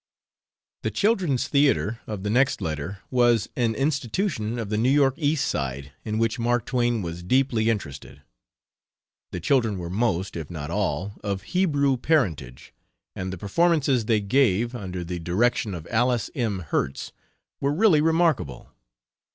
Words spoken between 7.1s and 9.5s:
deeply interested. The